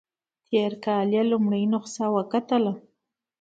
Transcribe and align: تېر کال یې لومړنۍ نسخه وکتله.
تېر 0.47 0.71
کال 0.85 1.07
یې 1.15 1.23
لومړنۍ 1.31 1.63
نسخه 1.73 2.07
وکتله. 2.15 2.73